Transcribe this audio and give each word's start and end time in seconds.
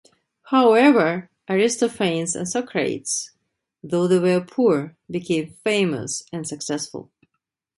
However 0.45 1.29
Aristophanes 1.47 2.35
and 2.35 2.49
Socrates, 2.49 3.33
though 3.83 4.07
they 4.07 4.17
were 4.17 4.43
poor, 4.43 4.97
became 5.07 5.53
famous 5.63 6.23
and 6.33 6.47
successful. 6.47 7.11